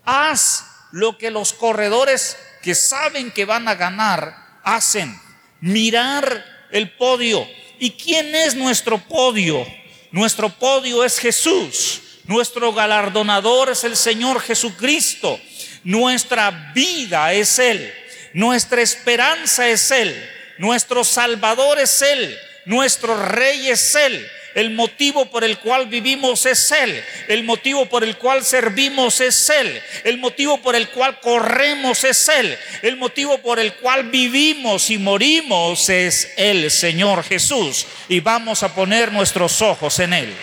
[0.04, 5.20] haz lo que los corredores que saben que van a ganar hacen,
[5.60, 7.46] mirar el podio.
[7.78, 9.66] ¿Y quién es nuestro podio?
[10.10, 12.02] Nuestro podio es Jesús.
[12.24, 15.40] Nuestro galardonador es el Señor Jesucristo.
[15.84, 17.92] Nuestra vida es Él.
[18.34, 20.14] Nuestra esperanza es Él.
[20.58, 22.36] Nuestro Salvador es Él.
[22.66, 24.26] Nuestro Rey es Él.
[24.58, 27.00] El motivo por el cual vivimos es Él.
[27.28, 29.80] El motivo por el cual servimos es Él.
[30.02, 32.58] El motivo por el cual corremos es Él.
[32.82, 37.86] El motivo por el cual vivimos y morimos es el Señor Jesús.
[38.08, 40.34] Y vamos a poner nuestros ojos en Él.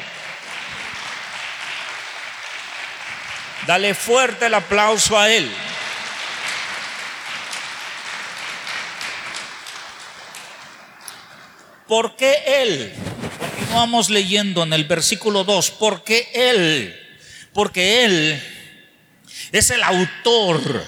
[3.67, 5.51] Dale fuerte el aplauso a Él.
[11.87, 12.93] ¿Por qué Él?
[13.39, 16.95] Continuamos leyendo en el versículo 2, porque Él,
[17.53, 18.41] porque Él
[19.51, 20.83] es el autor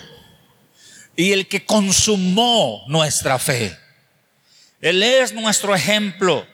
[1.16, 3.78] y el que consumó nuestra fe.
[4.82, 6.48] Él es nuestro ejemplo,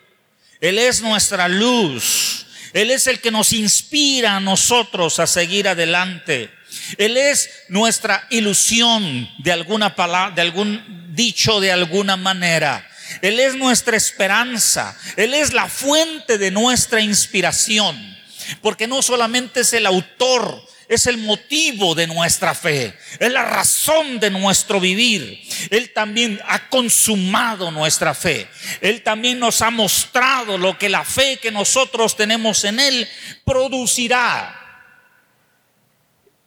[0.60, 6.50] Él es nuestra luz, Él es el que nos inspira a nosotros a seguir adelante.
[6.98, 12.90] Él es nuestra ilusión de alguna palabra, de algún dicho de alguna manera.
[13.22, 14.98] Él es nuestra esperanza.
[15.16, 18.14] Él es la fuente de nuestra inspiración.
[18.62, 24.20] Porque no solamente es el autor, es el motivo de nuestra fe, es la razón
[24.20, 25.42] de nuestro vivir.
[25.70, 28.48] Él también ha consumado nuestra fe.
[28.82, 33.08] Él también nos ha mostrado lo que la fe que nosotros tenemos en Él
[33.46, 34.60] producirá.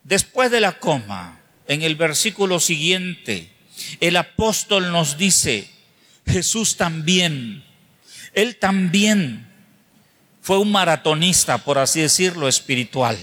[0.04, 3.50] Después de la coma, en el versículo siguiente,
[4.00, 5.68] el apóstol nos dice,
[6.26, 7.64] Jesús también,
[8.32, 9.46] Él también
[10.42, 13.18] fue un maratonista, por así decirlo, espiritual.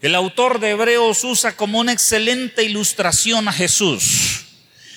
[0.00, 4.46] El autor de Hebreos usa como una excelente ilustración a Jesús.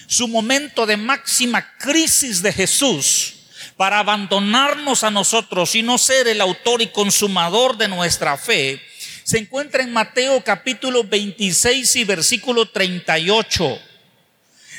[0.07, 3.33] Su momento de máxima crisis de Jesús
[3.75, 8.81] para abandonarnos a nosotros y no ser el autor y consumador de nuestra fe,
[9.23, 13.79] se encuentra en Mateo capítulo 26 y versículo 38.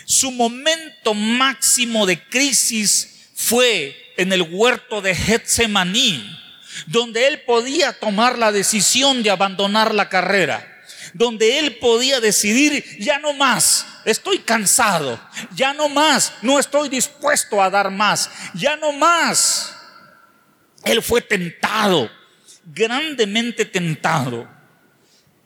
[0.04, 6.44] Su momento máximo de crisis fue en el huerto de Getsemaní
[6.86, 10.66] donde él podía tomar la decisión de abandonar la carrera,
[11.12, 15.20] donde él podía decidir, ya no más, estoy cansado,
[15.54, 19.74] ya no más, no estoy dispuesto a dar más, ya no más.
[20.84, 22.10] Él fue tentado,
[22.66, 24.48] grandemente tentado.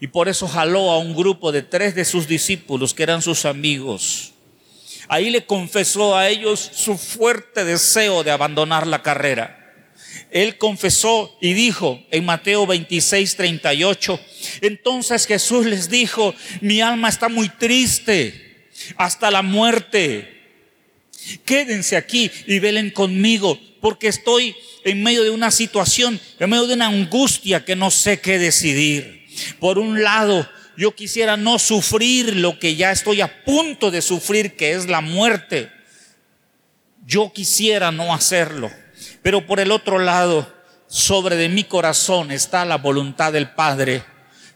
[0.00, 3.44] Y por eso jaló a un grupo de tres de sus discípulos, que eran sus
[3.44, 4.32] amigos.
[5.08, 9.54] Ahí le confesó a ellos su fuerte deseo de abandonar la carrera.
[10.30, 14.20] Él confesó y dijo en Mateo 26, 38,
[14.60, 20.36] entonces Jesús les dijo, mi alma está muy triste hasta la muerte.
[21.44, 24.54] Quédense aquí y velen conmigo, porque estoy
[24.84, 29.26] en medio de una situación, en medio de una angustia que no sé qué decidir.
[29.58, 30.48] Por un lado,
[30.78, 35.00] yo quisiera no sufrir lo que ya estoy a punto de sufrir, que es la
[35.00, 35.72] muerte.
[37.04, 38.70] Yo quisiera no hacerlo.
[39.20, 40.48] Pero por el otro lado,
[40.86, 44.04] sobre de mi corazón está la voluntad del Padre.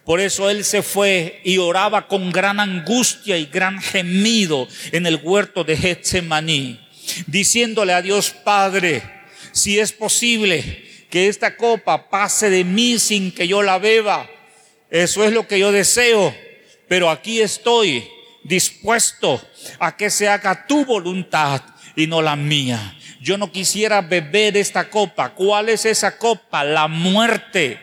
[0.05, 5.17] Por eso él se fue y oraba con gran angustia y gran gemido en el
[5.25, 6.79] huerto de Getsemaní,
[7.27, 9.03] diciéndole a Dios Padre,
[9.51, 14.31] si es posible que esta copa pase de mí sin que yo la beba,
[14.93, 16.37] eso es lo que yo deseo,
[16.87, 18.07] pero aquí estoy
[18.45, 19.41] dispuesto
[19.79, 21.63] a que se haga tu voluntad
[21.97, 22.95] y no la mía.
[23.19, 25.31] Yo no quisiera beber esta copa.
[25.31, 26.63] ¿Cuál es esa copa?
[26.63, 27.81] La muerte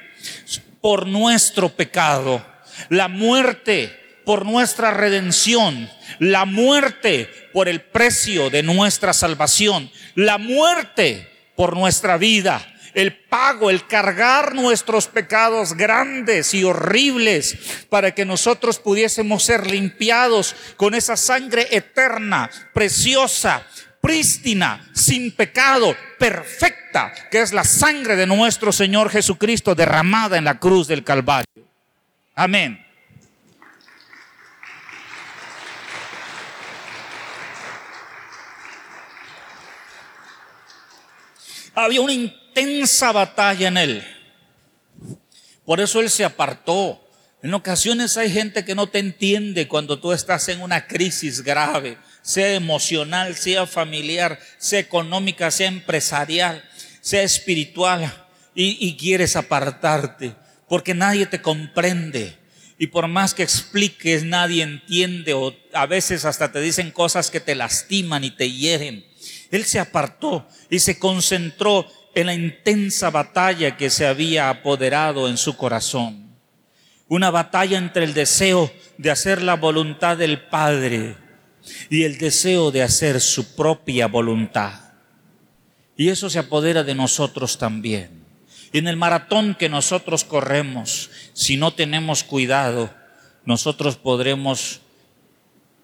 [0.82, 2.46] por nuestro pecado.
[2.90, 5.90] La muerte por nuestra redención.
[6.20, 9.90] La muerte por el precio de nuestra salvación.
[10.14, 17.58] La muerte por nuestra vida el pago, el cargar nuestros pecados grandes y horribles
[17.90, 23.66] para que nosotros pudiésemos ser limpiados con esa sangre eterna, preciosa,
[24.02, 30.60] prístina, sin pecado, perfecta, que es la sangre de nuestro Señor Jesucristo derramada en la
[30.60, 31.46] cruz del Calvario.
[32.36, 32.86] Amén.
[41.76, 42.14] Había una
[42.50, 44.08] intensa batalla en él.
[45.66, 47.02] Por eso él se apartó.
[47.42, 51.98] En ocasiones hay gente que no te entiende cuando tú estás en una crisis grave
[52.22, 56.64] sea emocional, sea familiar, sea económica, sea empresarial,
[57.02, 60.36] sea espiritual, y, quieres apartarte,
[60.68, 62.38] porque nadie te comprende.
[62.78, 67.40] Y por más que expliques, nadie entiende, o a veces hasta te dicen cosas que
[67.40, 69.06] te lastiman y te hieren.
[69.50, 75.38] Él se apartó y se concentró en la intensa batalla que se había apoderado en
[75.38, 76.30] su corazón.
[77.08, 81.16] Una batalla entre el deseo de hacer la voluntad del Padre
[81.90, 84.74] y el deseo de hacer su propia voluntad.
[85.98, 88.24] Y eso se apodera de nosotros también.
[88.72, 92.94] En el maratón que nosotros corremos, si no tenemos cuidado,
[93.46, 94.82] nosotros podremos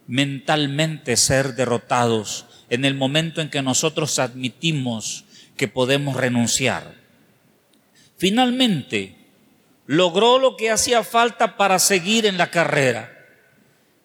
[0.08, 5.25] mentalmente ser derrotados en el momento en que nosotros admitimos
[5.58, 6.96] que podemos renunciar.
[8.18, 9.16] Finalmente,
[9.86, 13.16] logró lo que hacía falta para seguir en la carrera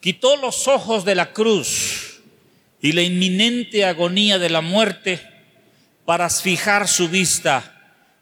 [0.00, 2.20] quitó los ojos de la cruz
[2.80, 5.20] y la inminente agonía de la muerte
[6.06, 7.76] para fijar su vista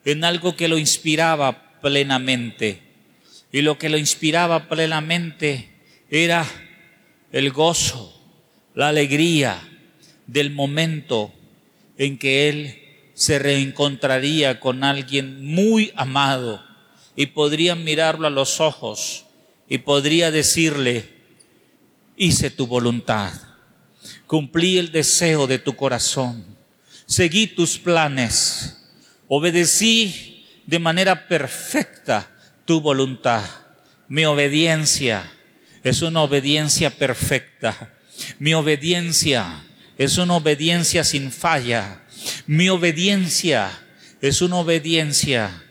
[0.05, 2.83] en algo que lo inspiraba plenamente.
[3.53, 5.71] Y lo que lo inspiraba plenamente
[6.11, 6.45] era
[7.33, 8.21] el gozo,
[8.75, 9.59] la alegría
[10.27, 11.33] del momento
[11.97, 12.83] en que él
[13.19, 16.65] se reencontraría con alguien muy amado
[17.17, 19.25] y podrían mirarlo a los ojos
[19.69, 21.05] y podría decirle,
[22.17, 23.33] hice tu voluntad,
[24.29, 26.45] cumplí el deseo de tu corazón,
[27.07, 28.87] seguí tus planes,
[29.27, 32.31] obedecí de manera perfecta
[32.67, 33.43] tu voluntad.
[34.07, 35.29] Mi obediencia
[35.83, 37.95] es una obediencia perfecta.
[38.39, 39.65] Mi obediencia
[39.97, 42.03] es una obediencia sin falla.
[42.47, 43.71] Mi obediencia
[44.21, 45.63] es una obediencia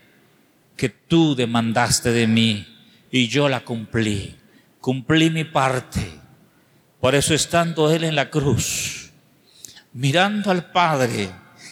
[0.76, 2.68] que tú demandaste de mí
[3.12, 4.36] y yo la cumplí.
[4.80, 6.20] Cumplí mi parte.
[7.00, 9.12] Por eso estando Él en la cruz,
[9.94, 11.30] mirando al Padre,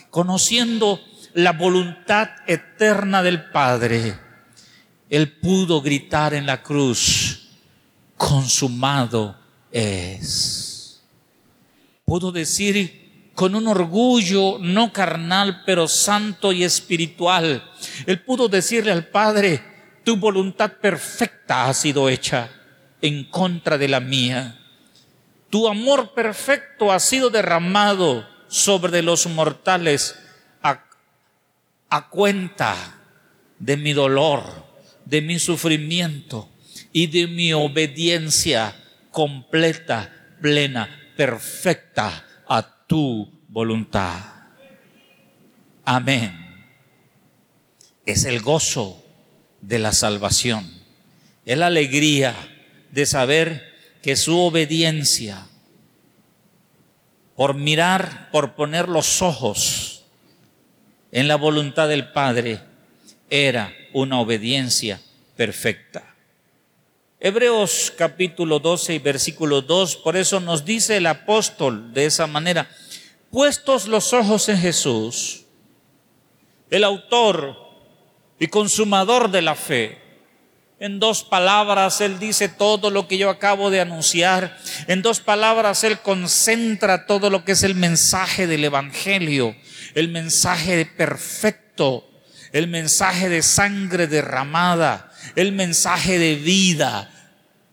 [0.10, 1.00] conociendo
[1.34, 4.18] la voluntad eterna del Padre,
[5.10, 7.50] Él pudo gritar en la cruz,
[8.18, 9.38] consumado
[9.72, 11.02] es.
[12.06, 13.05] Pudo decir
[13.36, 17.70] con un orgullo no carnal, pero santo y espiritual.
[18.08, 19.62] Él pudo decirle al Padre,
[20.06, 22.50] tu voluntad perfecta ha sido hecha
[23.02, 24.58] en contra de la mía.
[25.50, 30.16] Tu amor perfecto ha sido derramado sobre los mortales
[30.64, 30.86] a,
[31.90, 32.76] a cuenta
[33.60, 34.44] de mi dolor,
[35.04, 36.50] de mi sufrimiento
[36.94, 38.76] y de mi obediencia
[39.12, 42.24] completa, plena, perfecta
[42.96, 44.22] tu voluntad.
[45.84, 46.34] Amén.
[48.06, 49.04] Es el gozo
[49.60, 50.72] de la salvación.
[51.44, 52.34] Es la alegría
[52.92, 55.46] de saber que su obediencia,
[57.36, 60.06] por mirar, por poner los ojos
[61.12, 62.62] en la voluntad del Padre,
[63.30, 65.02] era una obediencia
[65.36, 66.16] perfecta.
[67.20, 72.70] Hebreos capítulo 12 y versículo 2, por eso nos dice el apóstol de esa manera,
[73.36, 75.44] puestos los ojos en Jesús,
[76.70, 77.58] el autor
[78.40, 80.02] y consumador de la fe,
[80.80, 84.58] en dos palabras, Él dice todo lo que yo acabo de anunciar.
[84.88, 89.54] En dos palabras, Él concentra todo lo que es el mensaje del Evangelio,
[89.96, 92.10] el mensaje perfecto,
[92.54, 97.12] el mensaje de sangre derramada, el mensaje de vida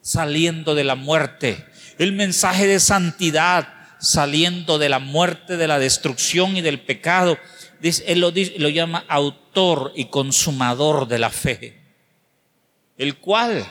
[0.01, 1.65] saliendo de la muerte,
[1.99, 7.39] el mensaje de santidad saliendo de la muerte, de la destrucción y del pecado.
[7.81, 11.83] Él lo, lo llama autor y consumador de la fe
[13.03, 13.67] el cual,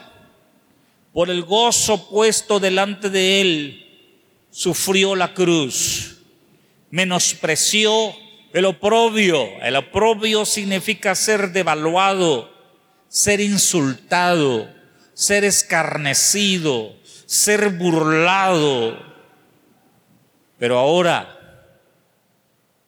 [1.12, 3.86] por el gozo puesto delante de él,
[4.50, 6.18] sufrió la cruz,
[6.90, 8.14] menospreció
[8.52, 9.48] el oprobio.
[9.62, 12.52] El oprobio significa ser devaluado,
[13.08, 14.68] ser insultado,
[15.14, 19.11] ser escarnecido, ser burlado.
[20.62, 21.40] Pero ahora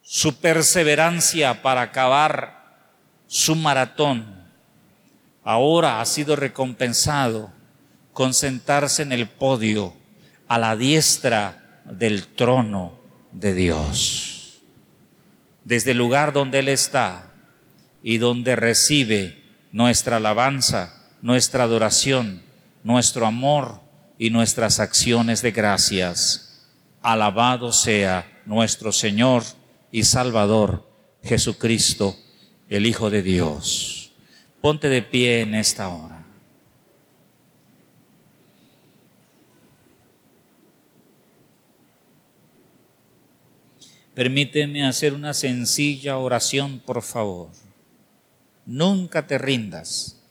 [0.00, 2.92] su perseverancia para acabar
[3.26, 4.44] su maratón
[5.42, 7.50] ahora ha sido recompensado
[8.12, 9.92] con sentarse en el podio
[10.46, 12.96] a la diestra del trono
[13.32, 14.60] de Dios.
[15.64, 17.32] Desde el lugar donde Él está
[18.04, 22.40] y donde recibe nuestra alabanza, nuestra adoración,
[22.84, 23.80] nuestro amor
[24.16, 26.53] y nuestras acciones de gracias.
[27.04, 29.42] Alabado sea nuestro Señor
[29.92, 30.88] y Salvador
[31.22, 32.16] Jesucristo,
[32.70, 34.10] el Hijo de Dios.
[34.62, 36.24] Ponte de pie en esta hora.
[44.14, 47.50] Permíteme hacer una sencilla oración, por favor.
[48.64, 50.22] Nunca te rindas.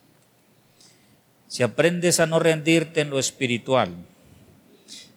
[1.47, 4.07] Si aprendes a no rendirte en lo espiritual,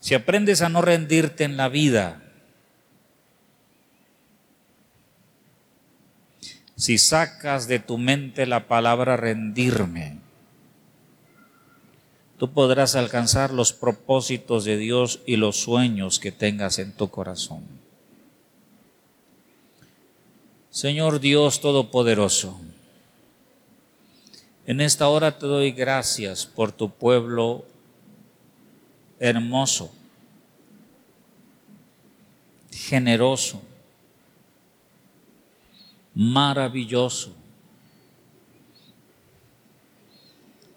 [0.06, 2.22] si aprendes a no rendirte en la vida,
[6.76, 10.18] si sacas de tu mente la palabra rendirme,
[12.38, 17.64] tú podrás alcanzar los propósitos de Dios y los sueños que tengas en tu corazón.
[20.70, 22.60] Señor Dios Todopoderoso,
[24.68, 27.64] en esta hora te doy gracias por tu pueblo
[29.18, 29.92] hermoso,
[32.70, 33.62] generoso,
[36.14, 37.34] maravilloso.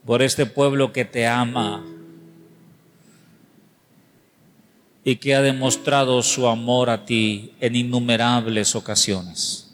[0.05, 1.85] Por este pueblo que te ama
[5.03, 9.69] y que ha demostrado su amor a ti en innumerables ocasiones.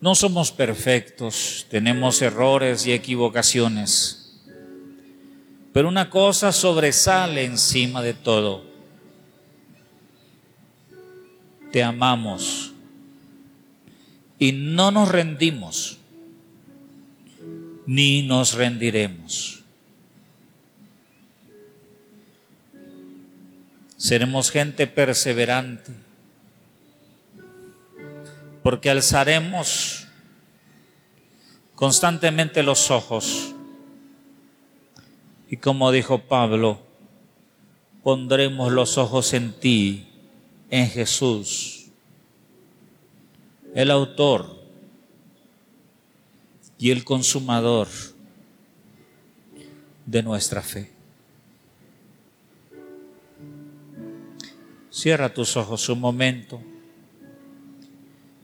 [0.00, 4.23] No somos perfectos, tenemos errores y equivocaciones,
[5.74, 8.64] pero una cosa sobresale encima de todo
[11.72, 12.72] te amamos
[14.38, 15.98] y no nos rendimos.
[17.86, 19.62] ni nos rendiremos.
[23.98, 25.92] Seremos gente perseverante,
[28.62, 30.06] porque alzaremos
[31.74, 33.53] constantemente los ojos.
[35.54, 36.80] Y como dijo Pablo,
[38.02, 40.04] pondremos los ojos en ti,
[40.68, 41.90] en Jesús,
[43.72, 44.60] el autor
[46.76, 47.86] y el consumador
[50.04, 50.90] de nuestra fe.
[54.90, 56.60] Cierra tus ojos un momento.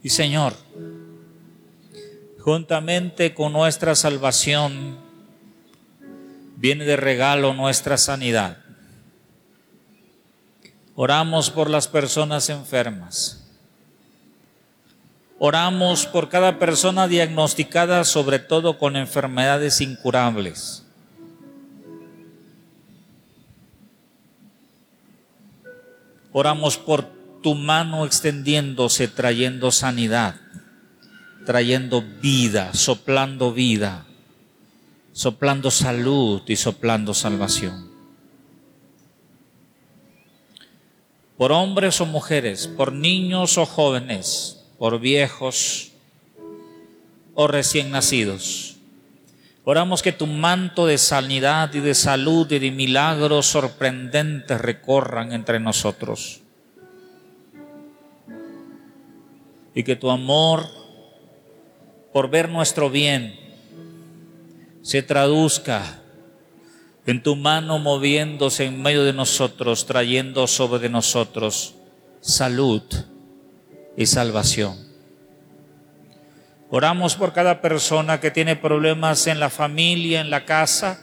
[0.05, 0.55] Y Señor,
[2.39, 5.10] juntamente con nuestra salvación,
[6.61, 8.59] viene de regalo nuestra sanidad.
[10.95, 13.41] Oramos por las personas enfermas
[15.43, 20.85] Oramos por cada persona diagnosticada, sobre todo con enfermedades incurables.
[26.31, 27.09] Oramos por
[27.43, 30.35] tu mano extendiéndose, trayendo sanidad,
[31.47, 34.05] trayendo vida, soplando vida,
[35.13, 37.91] soplando salud y soplando salvación.
[41.37, 45.93] Por hombres o mujeres, por niños o jóvenes, por viejos
[47.35, 48.77] o recién nacidos.
[49.65, 55.61] Oramos que tu manto de sanidad y de salud y de milagros sorprendentes recorran entre
[55.61, 56.41] nosotros.
[59.75, 60.67] Y que tu amor
[62.13, 63.50] por ver nuestro bien
[64.83, 66.01] se traduzca
[67.07, 71.75] en tu mano moviéndose en medio de nosotros, trayendo sobre nosotros
[72.21, 72.83] salud
[73.97, 74.77] y salvación.
[76.71, 81.01] Oramos por cada persona que tiene problemas en la familia, en la casa,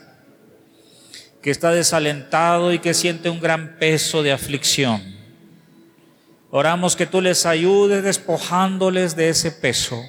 [1.42, 5.02] que está desalentado y que siente un gran peso de aflicción.
[6.50, 10.02] Oramos que tú les ayudes despojándoles de ese peso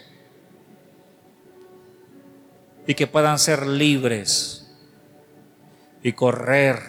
[2.89, 4.65] y que puedan ser libres
[6.01, 6.79] y correr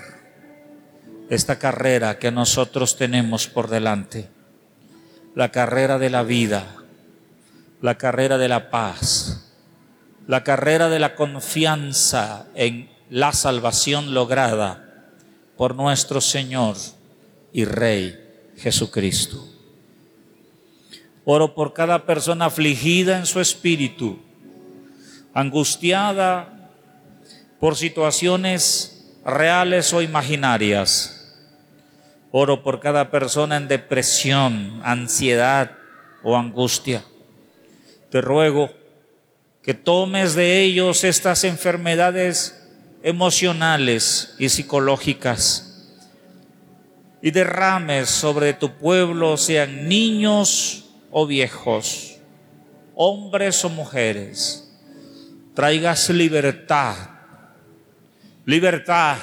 [1.28, 4.30] esta carrera que nosotros tenemos por delante
[5.34, 6.74] la carrera de la vida,
[7.82, 9.53] la carrera de la paz,
[10.26, 15.12] la carrera de la confianza en la salvación lograda
[15.59, 16.76] por nuestro Señor
[17.53, 18.18] y Rey
[18.57, 19.46] Jesucristo.
[21.26, 24.29] Oro por cada persona afligida en su espíritu,
[25.34, 26.70] angustiada
[27.58, 31.20] por situaciones reales o imaginarias
[32.32, 35.72] Oro por cada persona en depresión, ansiedad
[36.22, 37.04] o angustia.
[38.08, 38.70] Te ruego
[39.62, 42.68] que tomes de ellos estas enfermedades
[43.02, 45.66] emocionales y psicológicas
[47.20, 52.18] y derrames sobre tu pueblo, sean niños o viejos,
[52.94, 54.69] hombres o mujeres.
[55.55, 56.96] Traigas libertad,
[58.46, 59.16] libertad,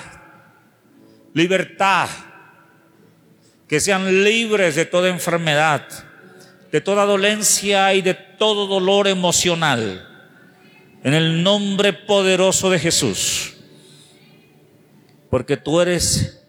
[1.34, 2.09] libertad
[3.67, 5.88] que sean libres de toda enfermedad,
[6.71, 10.03] de toda dolencia y de todo dolor emocional.
[11.03, 13.55] En el nombre poderoso de Jesús.
[15.30, 16.45] Porque tú eres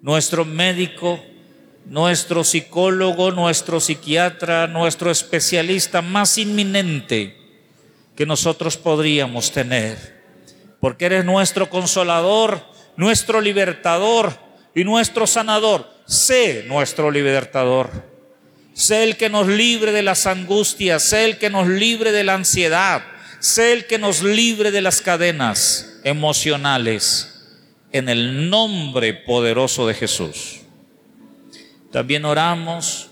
[0.00, 1.22] nuestro médico,
[1.84, 7.39] nuestro psicólogo, nuestro psiquiatra, nuestro especialista más inminente
[8.16, 10.20] que nosotros podríamos tener.
[10.80, 12.64] Porque eres nuestro consolador,
[12.96, 14.32] nuestro libertador
[14.74, 17.88] y nuestro sanador sé nuestro libertador.
[18.74, 22.34] Sé el que nos libre de las angustias, sé el que nos libre de la
[22.34, 23.02] ansiedad,
[23.38, 27.46] sé el que nos libre de las cadenas emocionales,
[27.92, 30.60] en el nombre poderoso de Jesús.
[31.92, 33.09] También oramos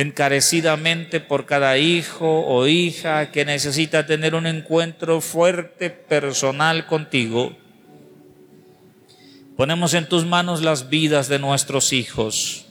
[0.00, 7.56] encarecidamente por cada hijo o hija que necesita tener un encuentro fuerte personal contigo
[9.58, 12.66] Ponemos en tus manos las vidas de nuestros hijos,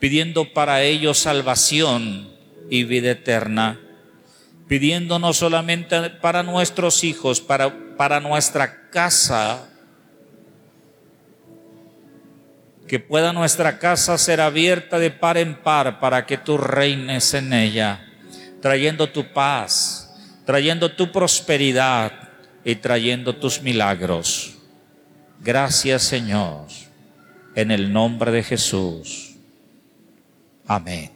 [0.00, 2.28] pidiendo para ellos salvación
[2.68, 3.78] y vida eterna,
[4.66, 9.70] pidiendo no solamente para nuestros hijos, para, para nuestra casa,
[12.86, 17.52] que pueda nuestra casa ser abierta de par en par para que tú reines en
[17.52, 18.06] ella,
[18.60, 20.14] trayendo tu paz,
[20.44, 22.12] trayendo tu prosperidad
[22.64, 24.56] y trayendo tus milagros.
[25.40, 26.66] Gracias Señor,
[27.54, 29.34] en el nombre de Jesús.
[30.66, 31.15] Amén.